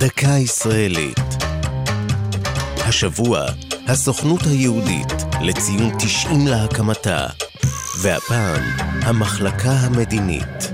דקה 0.00 0.28
ישראלית. 0.28 1.18
השבוע, 2.88 3.44
הסוכנות 3.86 4.40
היהודית 4.42 5.12
לציון 5.42 5.90
90 5.98 6.46
להקמתה, 6.46 7.26
והפעם, 8.02 8.62
המחלקה 9.02 9.70
המדינית. 9.70 10.72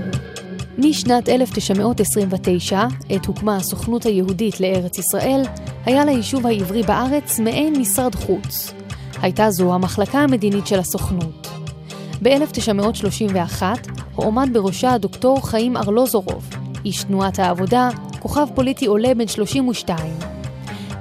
משנת 0.77 1.29
1929, 1.29 2.85
עת 3.09 3.25
הוקמה 3.25 3.55
הסוכנות 3.55 4.05
היהודית 4.05 4.59
לארץ 4.59 4.97
ישראל, 4.97 5.41
היה 5.85 6.05
ליישוב 6.05 6.47
העברי 6.47 6.83
בארץ 6.83 7.39
מעין 7.39 7.79
משרד 7.79 8.15
חוץ. 8.15 8.73
הייתה 9.21 9.51
זו 9.51 9.73
המחלקה 9.73 10.19
המדינית 10.19 10.67
של 10.67 10.79
הסוכנות. 10.79 11.47
ב-1931 12.23 13.63
הועמד 14.15 14.49
בראשה 14.53 14.93
הדוקטור 14.93 15.47
חיים 15.49 15.77
ארלוזורוב, 15.77 16.49
איש 16.85 17.03
תנועת 17.03 17.39
העבודה, 17.39 17.89
כוכב 18.19 18.47
פוליטי 18.55 18.85
עולה 18.85 19.13
בן 19.13 19.27
32. 19.27 20.13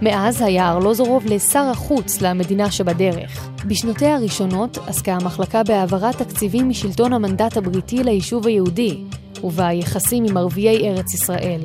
מאז 0.02 0.42
היה 0.42 0.70
ארלוזורוב 0.70 1.26
לשר 1.26 1.64
החוץ 1.70 2.20
למדינה 2.20 2.70
שבדרך. 2.70 3.48
בשנותיה 3.66 4.16
הראשונות 4.16 4.78
עסקה 4.86 5.14
המחלקה 5.14 5.62
בהעברת 5.62 6.22
תקציבים 6.22 6.68
משלטון 6.68 7.12
המנדט 7.12 7.56
הבריטי 7.56 8.04
ליישוב 8.04 8.46
היהודי, 8.46 9.04
וביחסים 9.44 10.24
עם 10.24 10.36
ערביי 10.36 10.90
ארץ 10.90 11.14
ישראל. 11.14 11.60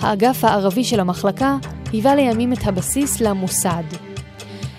האגף 0.00 0.44
הערבי 0.44 0.84
של 0.84 1.00
המחלקה 1.00 1.56
היווה 1.92 2.14
לימים 2.14 2.52
את 2.52 2.66
הבסיס 2.66 3.20
למוסד. 3.20 3.84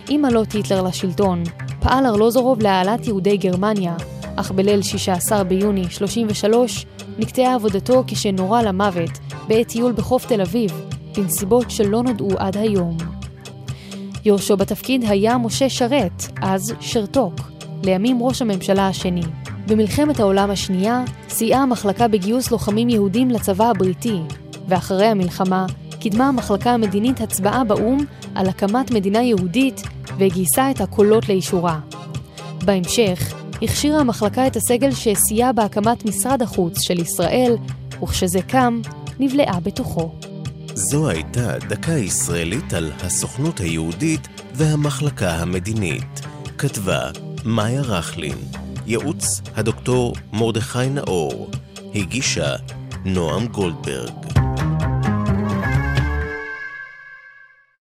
עם 0.09 0.25
עלות 0.25 0.51
היטלר 0.51 0.81
לשלטון, 0.81 1.43
פעל 1.79 2.05
ארלוזורוב 2.05 2.61
להעלאת 2.61 3.07
יהודי 3.07 3.37
גרמניה, 3.37 3.95
אך 4.35 4.51
בליל 4.51 4.81
16 4.81 5.43
ביוני 5.43 5.85
33 5.89 6.85
נקטעה 7.19 7.55
עבודתו 7.55 8.03
כשנורה 8.07 8.63
למוות 8.63 9.11
בעת 9.47 9.67
טיול 9.67 9.91
בחוף 9.91 10.25
תל 10.25 10.41
אביב, 10.41 10.71
בנסיבות 11.17 11.71
שלא 11.71 12.03
נודעו 12.03 12.29
עד 12.37 12.57
היום. 12.57 12.97
יורשו 14.25 14.57
בתפקיד 14.57 15.03
היה 15.07 15.37
משה 15.37 15.69
שרת, 15.69 16.23
אז 16.41 16.73
שרתוק, 16.79 17.33
לימים 17.83 18.23
ראש 18.23 18.41
הממשלה 18.41 18.87
השני. 18.87 19.23
במלחמת 19.67 20.19
העולם 20.19 20.51
השנייה 20.51 21.03
סייעה 21.29 21.61
המחלקה 21.61 22.07
בגיוס 22.07 22.51
לוחמים 22.51 22.89
יהודים 22.89 23.29
לצבא 23.29 23.69
הבריטי, 23.69 24.19
ואחרי 24.67 25.05
המלחמה 25.05 25.65
קידמה 25.99 26.27
המחלקה 26.27 26.71
המדינית 26.71 27.21
הצבעה 27.21 27.63
באו"ם 27.63 27.97
על 28.35 28.49
הקמת 28.49 28.91
מדינה 28.91 29.23
יהודית 29.23 29.81
וגייסה 30.17 30.71
את 30.71 30.81
הקולות 30.81 31.29
לאישורה. 31.29 31.79
בהמשך 32.65 33.42
הכשירה 33.61 33.99
המחלקה 33.99 34.47
את 34.47 34.55
הסגל 34.55 34.91
שסייע 34.91 35.51
בהקמת 35.51 36.05
משרד 36.05 36.41
החוץ 36.41 36.81
של 36.81 36.99
ישראל, 36.99 37.55
וכשזה 38.03 38.41
קם, 38.41 38.81
נבלעה 39.19 39.59
בתוכו. 39.59 40.11
זו 40.73 41.09
הייתה 41.09 41.57
דקה 41.69 41.91
ישראלית 41.91 42.73
על 42.73 42.91
הסוכנות 43.03 43.59
היהודית 43.59 44.27
והמחלקה 44.53 45.31
המדינית. 45.31 46.21
כתבה 46.57 47.09
מאיה 47.45 47.81
רכלין, 47.81 48.37
ייעוץ 48.87 49.41
הדוקטור 49.55 50.15
מרדכי 50.33 50.89
נאור, 50.89 51.49
הגישה 51.95 52.55
נועם 53.05 53.47
גולדברג. 53.47 54.32